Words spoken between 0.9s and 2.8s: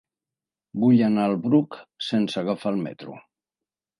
anar al Bruc sense agafar